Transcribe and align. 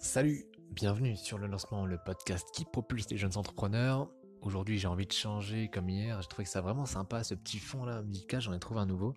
Salut, 0.00 0.46
bienvenue 0.70 1.16
sur 1.16 1.38
le 1.38 1.48
lancement, 1.48 1.84
le 1.84 1.98
podcast 1.98 2.48
qui 2.54 2.64
propulse 2.64 3.10
les 3.10 3.16
jeunes 3.16 3.36
entrepreneurs. 3.36 4.08
Aujourd'hui, 4.42 4.78
j'ai 4.78 4.86
envie 4.86 5.08
de 5.08 5.12
changer 5.12 5.68
comme 5.68 5.88
hier. 5.88 6.22
J'ai 6.22 6.28
trouvé 6.28 6.44
que 6.44 6.50
ça 6.50 6.60
vraiment 6.60 6.86
sympa, 6.86 7.24
ce 7.24 7.34
petit 7.34 7.58
fond 7.58 7.84
là 7.84 8.02
musical. 8.02 8.40
J'en 8.40 8.52
ai 8.52 8.60
trouvé 8.60 8.78
un 8.78 8.86
nouveau, 8.86 9.14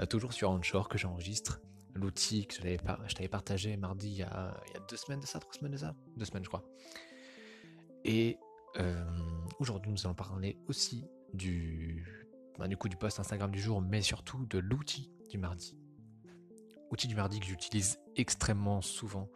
euh, 0.00 0.06
toujours 0.06 0.32
sur 0.32 0.50
Onshore 0.50 0.88
que 0.88 0.98
j'enregistre. 0.98 1.60
L'outil 1.94 2.48
que 2.48 2.54
je 2.54 2.60
t'avais 3.14 3.28
partagé 3.28 3.76
mardi 3.76 4.08
il 4.08 4.16
y, 4.16 4.22
a, 4.24 4.60
deux 4.90 4.96
semaines 4.96 5.20
de 5.20 5.26
ça, 5.26 5.38
trois 5.38 5.54
semaines 5.54 5.70
de 5.70 5.76
ça, 5.76 5.94
deux 6.16 6.24
semaines 6.24 6.42
je 6.42 6.48
crois. 6.48 6.64
Et 8.04 8.36
euh, 8.78 9.04
aujourd'hui, 9.60 9.92
nous 9.92 10.04
allons 10.04 10.16
parler 10.16 10.58
aussi 10.66 11.04
du, 11.32 12.28
bah, 12.58 12.66
du 12.66 12.76
coup 12.76 12.88
du 12.88 12.96
post 12.96 13.20
Instagram 13.20 13.52
du 13.52 13.60
jour, 13.60 13.80
mais 13.80 14.02
surtout 14.02 14.44
de 14.46 14.58
l'outil 14.58 15.12
du 15.30 15.38
mardi. 15.38 15.78
Outil 16.90 17.06
du 17.06 17.14
mardi 17.14 17.38
que 17.38 17.46
j'utilise 17.46 18.00
extrêmement 18.16 18.80
souvent 18.82 19.30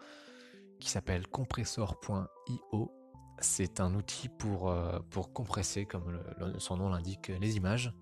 qui 0.79 0.91
s'appelle 0.91 1.27
compressor.io. 1.27 2.93
C'est 3.41 3.81
un 3.81 3.95
outil 3.95 4.29
pour, 4.29 4.71
euh, 4.71 4.99
compresser, 5.33 5.87
comme 5.87 6.21
son 6.59 6.77
nom 6.77 6.89
l'indique, 6.89 7.29
les 7.29 7.57
images. 7.57 7.93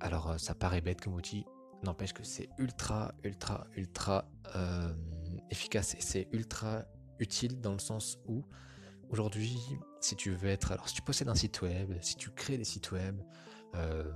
Alors 0.00 0.30
euh, 0.30 0.38
ça 0.38 0.54
paraît 0.54 0.80
bête 0.80 1.00
comme 1.02 1.14
outil, 1.14 1.44
n'empêche 1.82 2.14
que 2.14 2.24
c'est 2.24 2.48
ultra, 2.58 3.12
ultra, 3.22 3.66
ultra 3.76 4.30
euh, 4.56 4.94
efficace 5.50 5.94
et 5.94 6.00
c'est 6.00 6.28
ultra 6.32 6.84
utile 7.18 7.60
dans 7.60 7.72
le 7.72 7.78
sens 7.78 8.18
où 8.26 8.42
aujourd'hui, 9.10 9.60
si 10.00 10.16
tu 10.16 10.30
veux 10.30 10.48
être, 10.48 10.72
alors 10.72 10.88
si 10.88 10.94
tu 10.94 11.02
possèdes 11.02 11.28
un 11.28 11.34
site 11.34 11.60
web, 11.60 11.92
si 12.00 12.16
tu 12.16 12.30
crées 12.30 12.56
des 12.56 12.64
sites 12.64 12.92
web, 12.92 13.20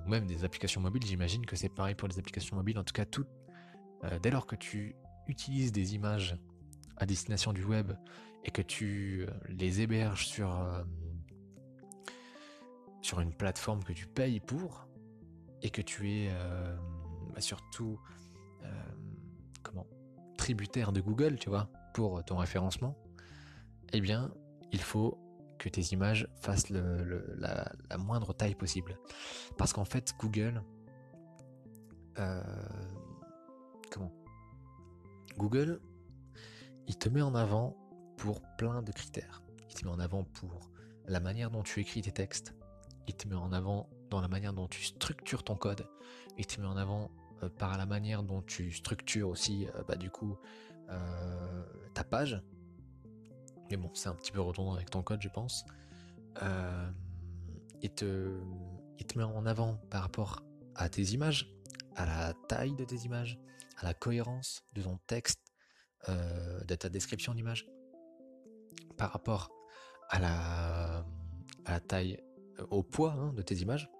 même 0.06 0.26
des 0.26 0.44
applications 0.44 0.80
mobiles, 0.80 1.04
j'imagine 1.04 1.44
que 1.44 1.54
c'est 1.54 1.68
pareil 1.68 1.94
pour 1.94 2.08
les 2.08 2.18
applications 2.18 2.56
mobiles. 2.56 2.78
En 2.78 2.82
tout 2.82 2.94
cas, 2.94 3.04
dès 4.20 4.30
lors 4.30 4.46
que 4.46 4.56
tu 4.56 4.96
utilises 5.28 5.70
des 5.70 5.94
images 5.94 6.36
à 6.96 7.06
destination 7.06 7.52
du 7.52 7.64
web 7.64 7.92
et 8.44 8.50
que 8.50 8.62
tu 8.62 9.22
euh, 9.26 9.32
les 9.48 9.80
héberges 9.80 10.26
sur, 10.26 10.50
euh, 10.60 10.82
sur 13.00 13.20
une 13.20 13.32
plateforme 13.32 13.82
que 13.82 13.92
tu 13.92 14.06
payes 14.06 14.40
pour 14.40 14.86
et 15.62 15.70
que 15.70 15.82
tu 15.82 16.10
es 16.10 16.28
euh, 16.30 16.76
bah, 17.34 17.40
surtout 17.40 17.98
comment 19.62 19.86
tributaire 20.36 20.92
de 20.92 21.00
Google, 21.00 21.38
tu 21.38 21.48
vois, 21.48 21.70
pour 21.94 22.22
ton 22.24 22.36
référencement, 22.36 22.98
eh 23.92 24.00
bien, 24.00 24.30
il 24.72 24.80
faut 24.80 25.18
que 25.58 25.68
tes 25.68 25.82
images 25.92 26.28
fassent 26.40 26.70
la, 26.70 27.72
moindre 27.98 28.34
taille 28.34 28.54
possible. 28.54 28.98
Parce 29.56 29.72
qu'en 29.72 29.84
fait, 29.84 30.14
Google, 30.18 30.62
comment 33.90 34.12
Google 35.36 35.80
il 36.86 36.96
te 36.96 37.08
met 37.08 37.22
en 37.22 37.34
avant 37.34 37.76
pour 38.16 38.40
plein 38.56 38.82
de 38.82 38.92
critères. 38.92 39.42
Il 39.68 39.74
te 39.74 39.84
met 39.84 39.90
en 39.90 39.98
avant 39.98 40.24
pour 40.24 40.70
la 41.06 41.20
manière 41.20 41.50
dont 41.50 41.62
tu 41.62 41.80
écris 41.80 42.02
tes 42.02 42.12
textes. 42.12 42.54
Il 43.06 43.14
te 43.14 43.28
met 43.28 43.34
en 43.34 43.52
avant 43.52 43.88
dans 44.10 44.20
la 44.20 44.28
manière 44.28 44.52
dont 44.52 44.68
tu 44.68 44.82
structures 44.82 45.42
ton 45.42 45.56
code. 45.56 45.86
Il 46.38 46.46
te 46.46 46.60
met 46.60 46.66
en 46.66 46.76
avant 46.76 47.10
euh, 47.42 47.48
par 47.48 47.76
la 47.76 47.86
manière 47.86 48.22
dont 48.22 48.42
tu 48.42 48.72
structures 48.72 49.28
aussi, 49.28 49.66
euh, 49.66 49.82
bah, 49.86 49.96
du 49.96 50.10
coup, 50.10 50.36
euh, 50.90 51.64
ta 51.94 52.04
page. 52.04 52.42
Mais 53.70 53.76
bon, 53.76 53.90
c'est 53.94 54.08
un 54.08 54.14
petit 54.14 54.32
peu 54.32 54.40
redondant 54.40 54.74
avec 54.74 54.90
ton 54.90 55.02
code, 55.02 55.22
je 55.22 55.28
pense. 55.28 55.64
il, 57.82 57.90
te, 57.90 58.38
met 59.16 59.22
en 59.22 59.46
avant 59.46 59.76
par 59.90 60.02
rapport 60.02 60.42
à 60.74 60.88
tes 60.88 61.02
images, 61.12 61.54
à 61.96 62.04
la 62.06 62.34
taille 62.48 62.74
de 62.74 62.84
tes 62.84 62.96
images, 62.96 63.38
à 63.78 63.84
la 63.84 63.94
cohérence 63.94 64.64
de 64.74 64.82
ton 64.82 64.98
texte 65.06 65.43
de 66.08 66.74
ta 66.74 66.88
description 66.88 67.34
d'image 67.34 67.66
par 68.96 69.12
rapport 69.12 69.50
à 70.08 70.18
la, 71.64 71.80
taille, 71.80 72.18
euh, 72.58 72.66
au 72.70 72.82
poids 72.82 73.12
hein, 73.12 73.32
de 73.32 73.42
tes 73.42 73.56
images, 73.56 73.90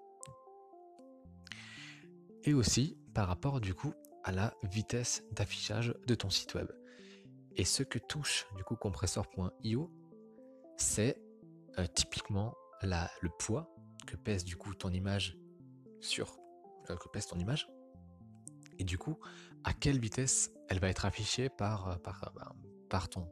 et 2.43 2.53
aussi 2.53 2.97
par 3.13 3.27
rapport 3.27 3.59
du 3.59 3.73
coup 3.73 3.93
à 4.23 4.31
la 4.31 4.53
vitesse 4.63 5.23
d'affichage 5.31 5.93
de 6.07 6.15
ton 6.15 6.29
site 6.29 6.53
web. 6.55 6.71
Et 7.55 7.65
ce 7.65 7.83
que 7.83 7.99
touche 7.99 8.47
du 8.55 8.63
coup 8.63 8.75
compressor.io, 8.75 9.91
c'est 10.77 11.21
euh, 11.79 11.85
typiquement 11.87 12.53
le 12.81 13.29
poids 13.39 13.73
que 14.05 14.15
pèse 14.15 14.43
du 14.43 14.57
coup 14.57 14.75
ton 14.75 14.91
image 14.91 15.37
sur 16.01 16.37
que 16.87 17.09
pèse 17.09 17.25
ton 17.25 17.39
image 17.39 17.67
et 18.79 18.83
du 18.83 18.97
coup, 18.97 19.17
à 19.63 19.73
quelle 19.73 19.99
vitesse 19.99 20.51
elle 20.69 20.79
va 20.79 20.89
être 20.89 21.05
affichée 21.05 21.49
par, 21.49 21.89
euh, 21.89 21.95
par, 21.95 22.23
euh, 22.23 22.29
bah, 22.35 22.55
par 22.89 23.09
ton. 23.09 23.27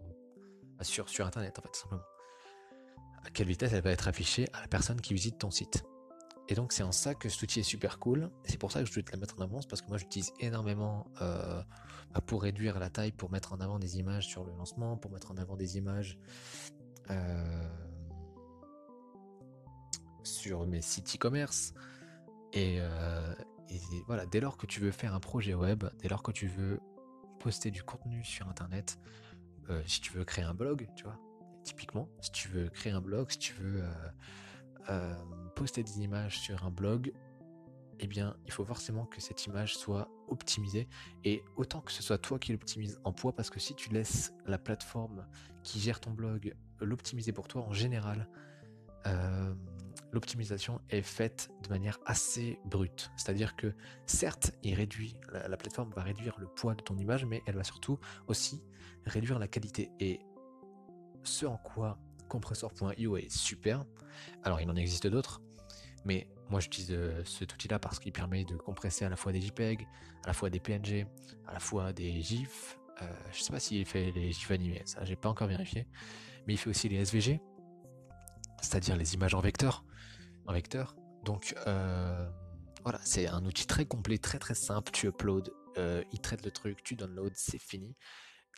Bah, 0.77 0.83
sur, 0.83 1.09
sur 1.09 1.25
Internet, 1.25 1.59
en 1.59 1.61
fait, 1.61 1.75
simplement. 1.75 2.03
À 3.23 3.29
quelle 3.29 3.47
vitesse 3.47 3.71
elle 3.73 3.83
va 3.83 3.91
être 3.91 4.07
affichée 4.07 4.47
à 4.53 4.61
la 4.61 4.67
personne 4.67 4.99
qui 4.99 5.13
visite 5.13 5.37
ton 5.37 5.51
site. 5.51 5.83
Et 6.49 6.55
donc, 6.55 6.73
c'est 6.73 6.83
en 6.83 6.91
ça 6.91 7.15
que 7.15 7.29
cet 7.29 7.41
outil 7.43 7.61
est 7.61 7.63
super 7.63 7.99
cool. 7.99 8.29
C'est 8.43 8.57
pour 8.57 8.71
ça 8.71 8.81
que 8.81 8.85
je 8.85 8.91
voulais 8.91 9.03
te 9.03 9.11
la 9.11 9.17
mettre 9.17 9.35
en 9.39 9.43
avance, 9.43 9.65
parce 9.65 9.81
que 9.81 9.87
moi, 9.87 9.97
j'utilise 9.97 10.33
énormément 10.39 11.07
euh, 11.21 11.61
bah, 12.13 12.21
pour 12.21 12.41
réduire 12.41 12.79
la 12.79 12.89
taille, 12.89 13.13
pour 13.13 13.31
mettre 13.31 13.53
en 13.53 13.61
avant 13.61 13.79
des 13.79 13.97
images 13.97 14.27
sur 14.27 14.43
le 14.43 14.51
lancement, 14.51 14.97
pour 14.97 15.11
mettre 15.11 15.31
en 15.31 15.37
avant 15.37 15.55
des 15.55 15.77
images. 15.77 16.17
sur 20.23 20.65
mes 20.65 20.81
sites 20.81 21.15
e-commerce 21.15 21.73
et, 22.53 22.79
voilà, 24.07 24.25
dès 24.25 24.39
lors 24.39 24.57
que 24.57 24.65
tu 24.65 24.79
veux 24.79 24.91
faire 24.91 25.13
un 25.13 25.19
projet 25.19 25.53
web, 25.53 25.83
dès 25.99 26.07
lors 26.07 26.23
que 26.23 26.31
tu 26.31 26.47
veux 26.47 26.79
poster 27.39 27.71
du 27.71 27.83
contenu 27.83 28.23
sur 28.23 28.47
Internet, 28.47 28.99
euh, 29.69 29.81
si 29.85 30.01
tu 30.01 30.13
veux 30.13 30.23
créer 30.23 30.45
un 30.45 30.53
blog, 30.53 30.87
tu 30.95 31.03
vois, 31.03 31.19
typiquement, 31.63 32.09
si 32.21 32.31
tu 32.31 32.47
veux 32.49 32.69
créer 32.69 32.93
un 32.93 33.01
blog, 33.01 33.31
si 33.31 33.37
tu 33.37 33.53
veux 33.53 33.81
euh, 33.83 33.93
euh, 34.89 35.15
poster 35.55 35.83
des 35.83 36.01
images 36.01 36.39
sur 36.39 36.65
un 36.65 36.71
blog, 36.71 37.13
eh 37.99 38.07
bien, 38.07 38.35
il 38.45 38.51
faut 38.51 38.65
forcément 38.65 39.05
que 39.05 39.21
cette 39.21 39.45
image 39.45 39.77
soit 39.77 40.09
optimisée 40.27 40.87
et 41.23 41.43
autant 41.55 41.79
que 41.79 41.91
ce 41.91 42.01
soit 42.01 42.17
toi 42.17 42.39
qui 42.39 42.51
l'optimise 42.51 42.99
en 43.03 43.13
poids 43.13 43.33
parce 43.35 43.49
que 43.49 43.59
si 43.59 43.75
tu 43.75 43.89
laisses 43.91 44.33
la 44.45 44.57
plateforme 44.57 45.27
qui 45.63 45.79
gère 45.79 45.99
ton 45.99 46.11
blog 46.11 46.55
l'optimiser 46.81 47.31
pour 47.31 47.47
toi 47.47 47.61
en 47.61 47.71
général, 47.71 48.27
l'optimisation 50.13 50.79
est 50.89 51.01
faite 51.01 51.49
de 51.63 51.69
manière 51.69 51.99
assez 52.05 52.59
brute. 52.65 53.11
C'est-à-dire 53.17 53.55
que 53.55 53.73
certes, 54.05 54.51
il 54.61 54.75
réduit, 54.75 55.17
la, 55.31 55.57
plateforme 55.57 55.91
va 55.95 56.03
réduire 56.03 56.39
le 56.39 56.47
poids 56.47 56.75
de 56.75 56.81
ton 56.81 56.95
image, 56.97 57.25
mais 57.25 57.41
elle 57.47 57.55
va 57.55 57.63
surtout 57.63 57.99
aussi 58.27 58.63
réduire 59.05 59.39
la 59.39 59.47
qualité. 59.47 59.91
Et 59.99 60.19
ce 61.23 61.45
en 61.45 61.57
quoi 61.57 61.97
compressor.io 62.29 63.17
est 63.17 63.29
super, 63.29 63.85
alors 64.43 64.61
il 64.61 64.69
en 64.69 64.75
existe 64.75 65.07
d'autres, 65.07 65.41
mais 66.05 66.27
moi 66.49 66.59
j'utilise 66.59 66.91
euh, 66.91 67.23
cet 67.25 67.53
outil-là 67.53 67.79
parce 67.79 67.99
qu'il 67.99 68.11
permet 68.11 68.43
de 68.45 68.55
compresser 68.55 69.05
à 69.05 69.09
la 69.09 69.15
fois 69.15 69.31
des 69.31 69.41
JPEG, 69.41 69.87
à 70.23 70.27
la 70.27 70.33
fois 70.33 70.49
des 70.49 70.59
PNG, 70.59 71.07
à 71.47 71.53
la 71.53 71.59
fois 71.59 71.93
des 71.93 72.21
GIFs. 72.21 72.77
Euh, 73.01 73.05
je 73.31 73.41
sais 73.41 73.51
pas 73.51 73.59
s'il 73.59 73.85
fait 73.85 74.11
les 74.11 74.31
GIFs 74.31 74.51
animés, 74.51 74.81
ça 74.85 75.03
j'ai 75.05 75.15
pas 75.15 75.29
encore 75.29 75.47
vérifié, 75.47 75.87
mais 76.45 76.53
il 76.53 76.57
fait 76.57 76.69
aussi 76.69 76.89
les 76.89 76.97
SVG, 76.97 77.39
c'est-à-dire 78.61 78.95
les 78.95 79.13
images 79.13 79.33
en 79.33 79.41
vecteur 79.41 79.83
vecteur. 80.51 80.95
Donc 81.23 81.55
euh, 81.67 82.29
voilà, 82.83 82.99
c'est 83.03 83.27
un 83.27 83.45
outil 83.45 83.65
très 83.65 83.85
complet, 83.85 84.17
très 84.17 84.39
très 84.39 84.55
simple. 84.55 84.91
Tu 84.91 85.07
uploads, 85.07 85.51
euh, 85.77 86.03
il 86.11 86.19
traite 86.19 86.43
le 86.43 86.51
truc, 86.51 86.83
tu 86.83 86.95
downloads, 86.95 87.31
c'est 87.35 87.61
fini. 87.61 87.95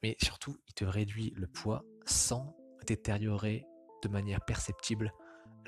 Mais 0.02 0.16
surtout, 0.22 0.58
il 0.68 0.74
te 0.74 0.86
réduit 0.86 1.34
le 1.36 1.48
poids 1.48 1.86
sans 2.06 2.56
détériorer 2.88 3.66
de 4.04 4.10
manière 4.10 4.44
perceptible 4.46 5.14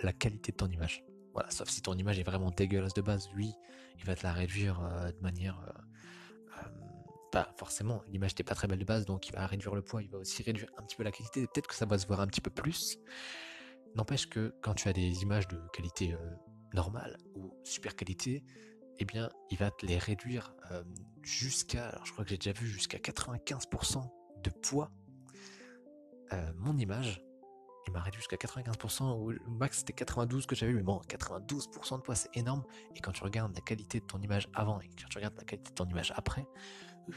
la 0.03 0.13
qualité 0.13 0.51
de 0.51 0.57
ton 0.57 0.67
image. 0.67 1.03
Voilà, 1.33 1.51
sauf 1.51 1.69
si 1.69 1.81
ton 1.81 1.93
image 1.93 2.17
est 2.19 2.23
vraiment 2.23 2.49
dégueulasse 2.49 2.93
de 2.93 3.01
base, 3.01 3.29
lui, 3.33 3.53
il 3.99 4.05
va 4.05 4.15
te 4.15 4.23
la 4.23 4.33
réduire 4.33 4.81
euh, 4.81 5.11
de 5.11 5.19
manière 5.21 5.61
pas 7.31 7.53
forcément, 7.57 8.01
l'image 8.07 8.31
n'était 8.31 8.43
pas 8.43 8.55
très 8.55 8.67
belle 8.67 8.79
de 8.79 8.85
base, 8.85 9.05
donc 9.05 9.27
il 9.27 9.33
va 9.33 9.45
réduire 9.45 9.75
le 9.75 9.81
poids, 9.81 10.01
il 10.01 10.09
va 10.09 10.17
aussi 10.17 10.43
réduire 10.43 10.69
un 10.77 10.83
petit 10.83 10.95
peu 10.95 11.03
la 11.03 11.11
qualité, 11.11 11.41
peut-être 11.41 11.67
que 11.67 11.75
ça 11.75 11.85
va 11.85 11.97
se 11.97 12.07
voir 12.07 12.21
un 12.21 12.27
petit 12.27 12.41
peu 12.41 12.49
plus, 12.49 12.97
N'empêche 13.95 14.27
que 14.27 14.53
quand 14.61 14.73
tu 14.73 14.87
as 14.87 14.93
des 14.93 15.23
images 15.23 15.47
de 15.47 15.59
qualité 15.73 16.13
euh, 16.13 16.17
normale 16.73 17.17
ou 17.35 17.53
super 17.63 17.95
qualité, 17.95 18.43
eh 18.99 19.05
bien, 19.05 19.29
il 19.49 19.57
va 19.57 19.71
te 19.71 19.85
les 19.85 19.97
réduire 19.97 20.55
euh, 20.71 20.83
jusqu'à, 21.21 21.99
je 22.03 22.11
crois 22.11 22.23
que 22.23 22.29
j'ai 22.31 22.37
déjà 22.37 22.51
vu 22.51 22.67
jusqu'à 22.67 22.97
95% 22.97 24.09
de 24.43 24.49
poids. 24.49 24.91
Euh, 26.33 26.51
mon 26.55 26.77
image, 26.77 27.21
il 27.87 27.93
m'a 27.93 28.01
réduit 28.01 28.19
jusqu'à 28.19 28.35
95%, 28.35 29.19
ou 29.19 29.31
le 29.31 29.39
max 29.47 29.79
c'était 29.79 29.93
92 29.93 30.45
que 30.45 30.55
j'avais, 30.55 30.73
mais 30.73 30.83
bon, 30.83 31.01
92% 31.07 31.97
de 31.97 32.01
poids 32.01 32.15
c'est 32.15 32.35
énorme. 32.35 32.63
Et 32.95 32.99
quand 32.99 33.11
tu 33.11 33.23
regardes 33.23 33.55
la 33.55 33.61
qualité 33.61 33.99
de 33.99 34.05
ton 34.05 34.19
image 34.19 34.47
avant 34.53 34.79
et 34.81 34.87
quand 34.87 35.07
tu 35.09 35.17
regardes 35.17 35.37
la 35.37 35.43
qualité 35.43 35.69
de 35.69 35.75
ton 35.75 35.85
image 35.85 36.11
après, 36.15 36.45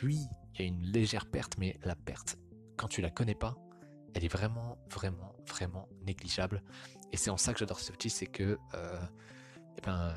oui, 0.03 0.19
il 0.55 0.61
y 0.61 0.65
a 0.65 0.67
une 0.67 0.83
légère 0.83 1.27
perte, 1.27 1.57
mais 1.59 1.79
la 1.83 1.97
perte, 1.97 2.39
quand 2.77 2.89
tu 2.89 3.01
la 3.01 3.11
connais 3.11 3.35
pas, 3.35 3.57
elle 4.15 4.25
est 4.25 4.33
vraiment, 4.33 4.79
vraiment, 4.91 5.35
vraiment 5.47 5.89
négligeable. 6.03 6.63
Et 7.13 7.17
c'est 7.17 7.31
en 7.31 7.37
ça 7.37 7.53
que 7.53 7.59
j'adore 7.59 7.81
ce 7.81 7.93
outil, 7.93 8.11
c'est 8.11 8.27
que, 8.27 8.59
euh, 8.75 9.01
eh 9.77 9.81
ben, 9.83 10.15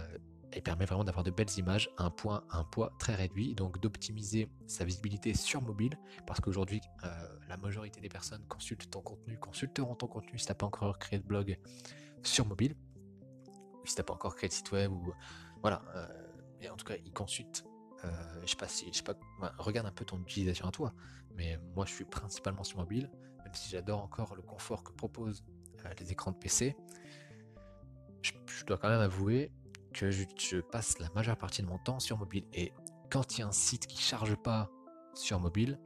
et 0.55 0.61
permet 0.61 0.85
vraiment 0.85 1.03
d'avoir 1.03 1.23
de 1.23 1.31
belles 1.31 1.57
images 1.57 1.89
à 1.97 2.03
un, 2.03 2.11
point, 2.11 2.43
un 2.51 2.63
poids 2.63 2.93
très 2.99 3.15
réduit, 3.15 3.55
donc 3.55 3.79
d'optimiser 3.79 4.49
sa 4.67 4.85
visibilité 4.85 5.33
sur 5.33 5.63
mobile, 5.63 5.97
parce 6.27 6.41
qu'aujourd'hui, 6.41 6.79
euh, 7.03 7.07
la 7.49 7.57
majorité 7.57 7.99
des 8.01 8.09
personnes 8.09 8.45
consultent 8.47 8.87
ton 8.91 9.01
contenu, 9.01 9.37
consulteront 9.39 9.95
ton 9.95 10.07
contenu 10.07 10.37
si 10.37 10.45
tu 10.45 10.51
n'as 10.51 10.55
pas 10.55 10.67
encore 10.67 10.99
créé 10.99 11.17
de 11.17 11.25
blog 11.25 11.57
sur 12.21 12.45
mobile, 12.45 12.75
ou 13.81 13.87
si 13.87 13.95
tu 13.95 14.01
n'as 14.01 14.05
pas 14.05 14.13
encore 14.13 14.35
créé 14.35 14.47
de 14.47 14.53
site 14.53 14.71
web, 14.71 14.91
ou 14.91 15.11
voilà, 15.61 15.81
et 16.61 16.69
en 16.69 16.75
tout 16.75 16.85
cas, 16.85 16.95
ils 17.03 17.13
consultent. 17.13 17.65
je 18.43 18.47
sais 18.47 18.55
pas 18.55 18.67
si, 18.67 18.85
je 18.91 18.97
sais 18.97 19.03
pas, 19.03 19.15
regarde 19.57 19.87
un 19.87 19.91
peu 19.91 20.05
ton 20.05 20.21
utilisation 20.21 20.67
à 20.67 20.71
toi, 20.71 20.93
mais 21.35 21.57
moi 21.75 21.85
je 21.85 21.93
suis 21.93 22.05
principalement 22.05 22.63
sur 22.63 22.77
mobile, 22.77 23.09
même 23.53 23.61
si 23.61 23.69
j'adore 23.69 24.01
encore 24.01 24.35
le 24.35 24.41
confort 24.41 24.83
que 24.83 24.91
proposent 24.91 25.43
les 25.99 26.11
écrans 26.11 26.31
de 26.31 26.37
PC. 26.37 26.75
je 28.23 28.65
dois 28.65 28.79
quand 28.79 28.89
même 28.89 29.01
avouer 29.01 29.51
que 29.93 30.09
je, 30.09 30.59
passe 30.59 30.97
la 30.97 31.09
majeure 31.13 31.37
partie 31.37 31.61
de 31.61 31.67
mon 31.67 31.77
temps 31.77 31.99
sur 31.99 32.17
mobile. 32.17 32.45
Et 32.53 32.73
quand 33.11 33.37
il 33.37 33.41
y 33.41 33.43
a 33.43 33.47
un 33.47 33.51
site 33.51 33.85
qui 33.85 34.01
charge 34.01 34.35
pas 34.35 34.71
sur 35.13 35.39
mobile, 35.39 35.79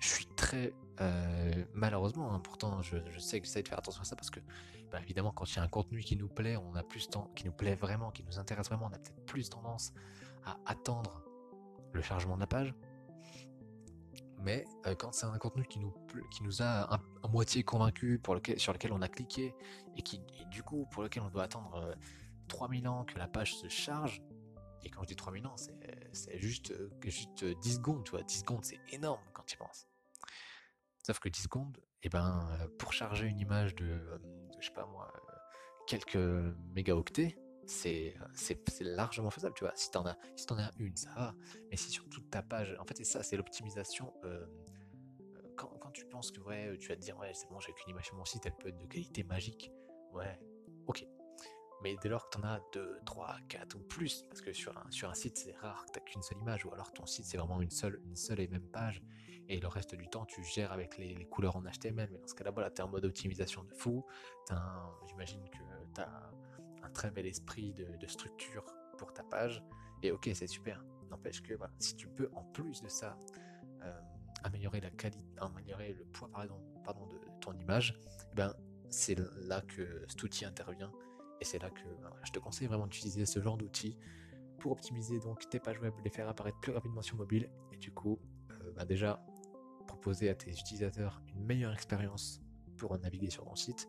je 0.00 0.08
suis 0.08 0.26
très 0.34 0.74
euh, 1.00 1.64
malheureusement, 1.72 2.34
hein, 2.34 2.40
pourtant 2.40 2.82
je, 2.82 2.96
sais 3.18 3.40
que 3.40 3.46
j'essaie 3.46 3.62
de 3.62 3.68
faire 3.68 3.78
attention 3.78 4.02
à 4.02 4.04
ça 4.04 4.16
parce 4.16 4.30
que 4.30 4.40
bah, 4.90 5.00
évidemment 5.00 5.30
quand 5.30 5.44
il 5.44 5.56
y 5.56 5.58
a 5.60 5.62
un 5.62 5.68
contenu 5.68 6.00
qui 6.00 6.16
nous 6.16 6.28
plaît, 6.28 6.56
on 6.56 6.74
a 6.74 6.82
plus 6.82 7.08
temps, 7.08 7.30
qui 7.36 7.44
nous 7.46 7.52
plaît 7.52 7.76
vraiment, 7.76 8.10
qui 8.10 8.24
nous 8.24 8.40
intéresse 8.40 8.66
vraiment, 8.66 8.86
on 8.86 8.94
a 8.94 8.98
peut-être 8.98 9.24
plus 9.24 9.50
tendance 9.50 9.92
à 10.44 10.56
attendre 10.66 11.22
le 11.92 12.02
chargement 12.02 12.34
de 12.34 12.40
la 12.40 12.48
page. 12.48 12.74
Mais 14.44 14.64
euh, 14.86 14.94
quand 14.94 15.12
c'est 15.12 15.26
un 15.26 15.38
contenu 15.38 15.64
qui 15.64 15.78
nous, 15.78 15.92
qui 16.30 16.42
nous 16.42 16.62
a 16.62 16.94
à 16.94 17.28
moitié 17.28 17.64
convaincu, 17.64 18.18
pour 18.18 18.34
lequel, 18.34 18.60
sur 18.60 18.72
lequel 18.72 18.92
on 18.92 19.02
a 19.02 19.08
cliqué, 19.08 19.54
et 19.96 20.02
qui 20.02 20.20
du 20.50 20.62
coup 20.62 20.86
pour 20.90 21.02
lequel 21.02 21.22
on 21.22 21.30
doit 21.30 21.44
attendre 21.44 21.74
euh, 21.76 21.94
3000 22.48 22.86
ans 22.88 23.04
que 23.04 23.18
la 23.18 23.26
page 23.26 23.56
se 23.56 23.68
charge, 23.68 24.22
et 24.84 24.90
quand 24.90 25.02
je 25.02 25.08
dis 25.08 25.16
3000 25.16 25.46
ans, 25.46 25.56
c'est 26.12 26.38
juste, 26.38 26.70
euh, 26.72 26.90
juste 27.04 27.44
10 27.44 27.74
secondes, 27.74 28.04
tu 28.04 28.10
vois, 28.10 28.22
10 28.22 28.40
secondes, 28.40 28.64
c'est 28.64 28.80
énorme 28.92 29.22
quand 29.32 29.44
tu 29.44 29.56
penses. 29.56 29.86
Sauf 31.02 31.18
que 31.18 31.28
10 31.28 31.42
secondes, 31.42 31.78
et 32.02 32.06
eh 32.06 32.08
ben, 32.10 32.46
euh, 32.60 32.68
pour 32.78 32.92
charger 32.92 33.26
une 33.26 33.40
image 33.40 33.74
de, 33.76 33.86
euh, 33.86 34.18
je 34.60 34.66
sais 34.66 34.74
pas 34.74 34.86
moi, 34.86 35.10
quelques 35.86 36.16
mégaoctets, 36.74 37.38
c'est 37.66 38.14
largement 38.80 39.30
faisable, 39.30 39.54
tu 39.54 39.64
vois. 39.64 39.72
Si 39.74 39.90
t'en 39.90 40.06
as, 40.06 40.16
as 40.50 40.70
une, 40.78 40.96
ça 40.96 41.10
va. 41.14 41.34
Mais 41.70 41.76
si 41.76 41.90
sur 41.90 42.08
toute 42.08 42.30
ta 42.30 42.42
page, 42.42 42.76
en 42.80 42.84
fait, 42.84 42.96
c'est 42.96 43.04
ça, 43.04 43.22
c'est 43.22 43.36
l'optimisation. 43.36 44.12
quand, 45.56 45.68
quand, 45.80 45.90
tu 45.92 46.04
penses 46.06 46.30
que 46.30 46.40
ouais, 46.40 46.76
tu 46.78 46.88
vas 46.88 46.96
te 46.96 47.00
dire, 47.00 47.18
ouais, 47.18 47.32
c'est 47.34 47.48
bon, 47.48 47.60
j'ai 47.60 47.72
qu'une 47.72 47.90
image 47.90 48.06
sur 48.06 48.16
mon 48.16 48.24
site, 48.24 48.46
elle 48.46 48.56
peut 48.56 48.68
être 48.68 48.78
de 48.78 48.86
qualité 48.86 49.24
magique. 49.24 49.70
Ouais, 50.12 50.38
ok. 50.86 51.06
Mais 51.84 51.96
dès 52.00 52.08
lors 52.08 52.30
que 52.30 52.38
tu 52.38 52.42
en 52.42 52.48
as 52.48 52.60
2, 52.72 53.00
3, 53.04 53.36
4 53.46 53.74
ou 53.76 53.80
plus, 53.80 54.22
parce 54.28 54.40
que 54.40 54.54
sur 54.54 54.72
un, 54.78 55.14
site 55.14 55.36
c'est 55.36 55.54
rare 55.56 55.84
que 55.84 55.98
tu 55.98 56.04
qu'une 56.04 56.22
seule 56.22 56.38
image, 56.38 56.64
ou 56.64 56.72
alors 56.72 56.90
ton 56.92 57.04
site 57.04 57.26
c'est 57.26 57.36
vraiment 57.36 57.60
une 57.60 57.70
seule, 57.70 58.00
une 58.06 58.16
seule 58.16 58.40
et 58.40 58.48
même 58.48 58.66
page, 58.70 59.02
et 59.48 59.60
le 59.60 59.68
reste 59.68 59.94
du 59.94 60.08
temps 60.08 60.24
tu 60.24 60.42
gères 60.42 60.72
avec 60.72 60.96
les, 60.96 61.26
couleurs 61.26 61.56
en 61.56 61.62
HTML, 61.62 62.08
mais 62.10 62.18
dans 62.18 62.26
ce 62.26 62.34
cas-là, 62.34 62.52
voilà, 62.52 62.70
tu 62.70 62.80
es 62.80 62.84
en 62.84 62.88
mode 62.88 63.04
optimisation 63.04 63.64
de 63.64 63.74
fou, 63.74 64.02
j'imagine 65.06 65.46
que 65.50 65.58
tu 65.94 66.00
as 66.00 66.08
un 66.08 66.32
très 66.94 67.10
bel 67.10 67.26
esprit 67.26 67.74
de, 67.74 68.06
structure 68.06 68.64
pour 68.96 69.12
ta 69.12 69.22
page, 69.22 69.62
et 70.02 70.10
ok, 70.10 70.30
c'est 70.34 70.46
super. 70.46 70.82
N'empêche 71.10 71.42
que 71.42 71.54
si 71.78 71.96
tu 71.96 72.08
peux 72.08 72.30
en 72.34 72.44
plus 72.44 72.80
de 72.80 72.88
ça 72.88 73.18
euh, 73.82 74.00
améliorer 74.42 74.80
la 74.80 74.90
qualité, 74.90 75.22
améliorer 75.38 75.92
le 75.94 76.04
poids 76.04 76.30
pardon, 76.32 76.60
pardon, 76.82 77.06
de 77.06 77.18
ton 77.40 77.52
image, 77.54 77.98
eh 78.32 78.34
ben, 78.34 78.54
c'est 78.88 79.18
là 79.46 79.60
que 79.62 80.04
cet 80.08 80.22
outil 80.22 80.44
intervient. 80.44 80.92
Et 81.40 81.44
c'est 81.44 81.58
là 81.58 81.70
que 81.70 81.84
bah, 82.02 82.14
je 82.24 82.32
te 82.32 82.38
conseille 82.38 82.68
vraiment 82.68 82.86
d'utiliser 82.86 83.26
ce 83.26 83.40
genre 83.40 83.56
d'outils 83.56 83.98
pour 84.58 84.72
optimiser 84.72 85.18
donc 85.18 85.48
tes 85.50 85.58
pages 85.58 85.80
web, 85.80 85.92
les 86.04 86.10
faire 86.10 86.28
apparaître 86.28 86.58
plus 86.60 86.72
rapidement 86.72 87.02
sur 87.02 87.16
mobile. 87.16 87.50
Et 87.72 87.76
du 87.76 87.92
coup 87.92 88.18
euh, 88.50 88.72
bah, 88.76 88.84
déjà 88.84 89.24
proposer 89.86 90.28
à 90.28 90.34
tes 90.34 90.50
utilisateurs 90.50 91.22
une 91.28 91.44
meilleure 91.44 91.72
expérience 91.72 92.40
pour 92.76 92.98
naviguer 92.98 93.30
sur 93.30 93.44
ton 93.44 93.54
site, 93.54 93.88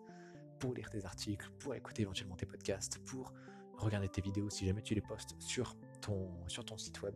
pour 0.65 0.73
lire 0.73 0.89
tes 0.89 1.05
articles, 1.05 1.47
pour 1.59 1.75
écouter 1.75 2.01
éventuellement 2.01 2.35
tes 2.35 2.47
podcasts, 2.47 2.97
pour 3.05 3.31
regarder 3.77 4.09
tes 4.09 4.21
vidéos 4.21 4.49
si 4.49 4.65
jamais 4.65 4.81
tu 4.81 4.95
les 4.95 5.01
postes 5.01 5.35
sur 5.37 5.75
ton, 6.01 6.27
sur 6.47 6.65
ton 6.65 6.75
site 6.75 7.03
web, 7.03 7.13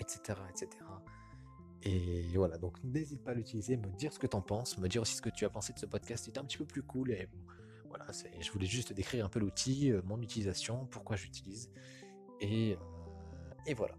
etc. 0.00 0.40
etc. 0.48 0.68
Et 1.82 2.26
voilà, 2.34 2.58
donc 2.58 2.82
n'hésite 2.82 3.22
pas 3.22 3.30
à 3.30 3.34
l'utiliser, 3.34 3.76
me 3.76 3.86
dire 3.96 4.12
ce 4.12 4.18
que 4.18 4.26
tu 4.26 4.34
en 4.34 4.42
penses, 4.42 4.78
me 4.78 4.88
dire 4.88 5.00
aussi 5.00 5.14
ce 5.14 5.22
que 5.22 5.30
tu 5.30 5.44
as 5.44 5.48
pensé 5.48 5.72
de 5.72 5.78
ce 5.78 5.86
podcast, 5.86 6.24
c'était 6.24 6.40
un 6.40 6.44
petit 6.44 6.58
peu 6.58 6.64
plus 6.64 6.82
cool 6.82 7.12
et 7.12 7.28
voilà, 7.88 8.06
je 8.40 8.50
voulais 8.50 8.66
juste 8.66 8.92
décrire 8.92 9.24
un 9.24 9.28
peu 9.28 9.38
l'outil, 9.38 9.92
euh, 9.92 10.02
mon 10.04 10.20
utilisation, 10.20 10.86
pourquoi 10.86 11.14
j'utilise. 11.14 11.70
Et, 12.40 12.72
euh, 12.72 12.76
et 13.66 13.74
voilà. 13.74 13.94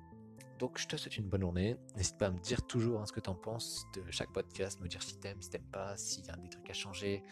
Donc 0.59 0.77
je 0.77 0.87
te 0.87 0.97
souhaite 0.97 1.17
une 1.17 1.29
bonne 1.29 1.41
journée. 1.41 1.77
N'hésite 1.95 2.17
pas 2.17 2.27
à 2.27 2.31
me 2.31 2.39
dire 2.39 2.67
toujours 2.67 2.99
hein, 2.99 3.05
ce 3.05 3.13
que 3.13 3.21
tu 3.21 3.29
en 3.29 3.35
penses 3.35 3.85
de 3.95 4.03
chaque 4.11 4.31
podcast, 4.33 4.81
me 4.81 4.89
dire 4.89 5.01
si 5.01 5.17
t'aimes, 5.17 5.41
si 5.41 5.49
t'aimes 5.49 5.71
pas, 5.71 5.95
s'il 5.95 6.25
y 6.25 6.29
a 6.29 6.35
des 6.35 6.49
trucs 6.49 6.69
à 6.69 6.73
changer, 6.73 7.23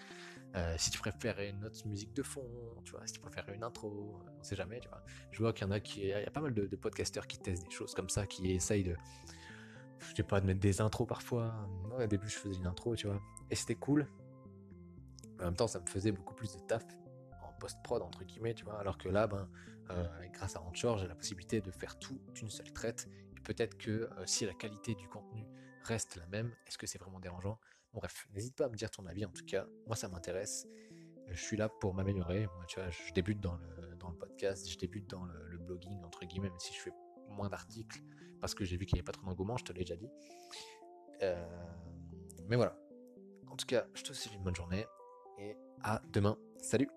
euh, 0.55 0.75
si 0.77 0.89
tu 0.91 0.99
préférais 0.99 1.49
une 1.49 1.63
autre 1.65 1.87
musique 1.87 2.13
de 2.13 2.23
fond, 2.23 2.47
tu 2.83 2.91
vois, 2.91 3.05
si 3.05 3.13
tu 3.13 3.19
préférais 3.19 3.55
une 3.55 3.63
intro, 3.63 4.19
on 4.39 4.43
sait 4.43 4.55
jamais, 4.55 4.79
tu 4.79 4.89
vois. 4.89 5.03
Je 5.31 5.39
vois 5.39 5.53
qu'il 5.53 5.67
y 5.67 5.69
en 5.69 5.71
a 5.71 5.79
qui, 5.79 6.01
il 6.01 6.07
y 6.07 6.13
a 6.13 6.31
pas 6.31 6.41
mal 6.41 6.53
de, 6.53 6.75
podcasteurs 6.75 7.27
qui 7.27 7.37
testent 7.37 7.63
des 7.63 7.71
choses 7.71 7.93
comme 7.93 8.09
ça, 8.09 8.25
qui 8.25 8.51
essayent 8.51 8.83
de, 8.83 8.95
je 9.99 10.15
sais 10.15 10.23
pas, 10.23 10.41
de 10.41 10.45
mettre 10.45 10.59
des 10.59 10.81
intros 10.81 11.07
parfois. 11.07 11.53
au 11.97 12.07
début 12.07 12.27
je 12.27 12.37
faisais 12.37 12.55
une 12.55 12.67
intro, 12.67 12.95
tu 12.95 13.07
vois, 13.07 13.21
et 13.51 13.55
c'était 13.55 13.75
cool, 13.75 14.07
en 15.39 15.45
même 15.45 15.55
temps, 15.55 15.67
ça 15.67 15.79
me 15.79 15.85
faisait 15.85 16.11
beaucoup 16.11 16.33
plus 16.33 16.53
de 16.53 16.59
taf 16.59 16.83
en 17.41 17.53
post-prod, 17.59 18.01
entre 18.01 18.23
guillemets, 18.23 18.53
tu 18.53 18.65
vois. 18.65 18.79
Alors 18.79 18.97
que 18.97 19.09
là, 19.09 19.27
ben, 19.27 19.49
euh, 19.91 20.07
grâce 20.33 20.55
à 20.55 20.61
Anchor, 20.61 20.97
j'ai 20.97 21.07
la 21.07 21.15
possibilité 21.15 21.61
de 21.61 21.71
faire 21.71 21.97
tout 21.97 22.19
d'une 22.33 22.49
seule 22.49 22.71
traite. 22.73 23.07
Peut-être 23.43 23.77
que 23.77 23.91
euh, 23.91 24.25
si 24.25 24.45
la 24.45 24.53
qualité 24.53 24.95
du 24.95 25.07
contenu 25.07 25.45
reste 25.83 26.17
la 26.17 26.27
même, 26.27 26.53
est-ce 26.67 26.77
que 26.77 26.87
c'est 26.87 26.99
vraiment 26.99 27.19
dérangeant? 27.19 27.59
Bref, 27.93 28.27
n'hésite 28.33 28.55
pas 28.55 28.65
à 28.65 28.69
me 28.69 28.75
dire 28.75 28.91
ton 28.91 29.05
avis 29.05 29.25
en 29.25 29.31
tout 29.31 29.45
cas. 29.45 29.67
Moi, 29.87 29.95
ça 29.95 30.07
m'intéresse. 30.09 30.67
Euh, 30.67 31.31
je 31.31 31.41
suis 31.41 31.57
là 31.57 31.69
pour 31.69 31.93
m'améliorer. 31.93 32.45
Moi, 32.45 32.65
tu 32.67 32.79
vois, 32.79 32.89
je 32.89 33.13
débute 33.13 33.39
dans 33.39 33.55
le, 33.55 33.95
dans 33.95 34.09
le 34.09 34.17
podcast, 34.17 34.69
je 34.69 34.77
débute 34.77 35.09
dans 35.09 35.23
le, 35.23 35.57
blogging, 35.57 36.03
entre 36.03 36.25
guillemets, 36.25 36.49
même 36.49 36.59
si 36.59 36.73
je 36.73 36.79
fais 36.79 36.93
moins 37.27 37.47
d'articles 37.49 38.01
parce 38.41 38.55
que 38.55 38.65
j'ai 38.65 38.77
vu 38.77 38.85
qu'il 38.85 38.95
n'y 38.95 38.99
avait 38.99 39.05
pas 39.05 39.11
trop 39.11 39.25
d'engouement, 39.25 39.57
je 39.57 39.65
te 39.65 39.73
l'ai 39.73 39.81
déjà 39.81 39.95
dit. 39.95 40.09
mais 42.47 42.55
voilà. 42.55 42.75
En 43.51 43.55
tout 43.55 43.65
cas, 43.67 43.85
je 43.93 44.03
te 44.03 44.13
souhaite 44.13 44.33
une 44.33 44.43
bonne 44.43 44.55
journée 44.55 44.85
et 45.37 45.55
à 45.83 46.01
demain. 46.11 46.37
Salut 46.59 46.89